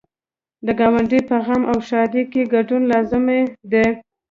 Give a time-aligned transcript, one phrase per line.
[0.65, 3.85] د ګاونډي په غم او ښادۍ کې ګډون لازمي دی.